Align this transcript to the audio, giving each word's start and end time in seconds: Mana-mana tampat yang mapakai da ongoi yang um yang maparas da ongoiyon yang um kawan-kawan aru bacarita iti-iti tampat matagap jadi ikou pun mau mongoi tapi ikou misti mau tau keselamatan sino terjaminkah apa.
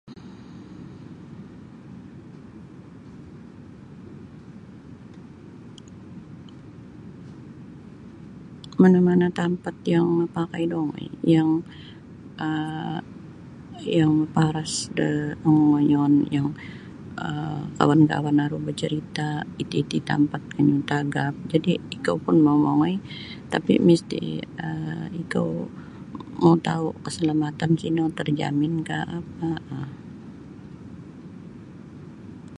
Mana-mana 8.81 9.25
tampat 9.39 9.75
yang 9.93 10.07
mapakai 10.19 10.63
da 10.71 10.75
ongoi 10.81 11.07
yang 11.35 11.49
um 12.47 12.95
yang 13.97 14.11
maparas 14.21 14.73
da 14.97 15.09
ongoiyon 15.49 16.13
yang 16.35 16.47
um 17.25 17.59
kawan-kawan 17.77 18.41
aru 18.45 18.57
bacarita 18.67 19.29
iti-iti 19.61 19.97
tampat 20.09 20.41
matagap 20.73 21.33
jadi 21.53 21.71
ikou 21.95 22.17
pun 22.25 22.35
mau 22.45 22.57
mongoi 22.65 22.95
tapi 23.53 23.71
ikou 23.77 23.85
misti 23.87 24.21
mau 26.41 26.53
tau 26.67 26.85
keselamatan 27.05 27.71
sino 27.81 28.03
terjaminkah 28.17 29.03
apa. 29.19 29.49